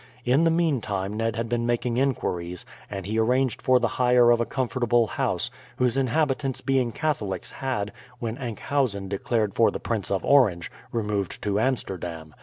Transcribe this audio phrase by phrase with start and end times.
[0.25, 4.41] In the meantime Ned had been making inquiries, and he arranged for the hire of
[4.41, 10.25] a comfortable house, whose inhabitants being Catholics, had, when Enkhuizen declared for the Prince of
[10.25, 12.33] Orange, removed to Amsterdam.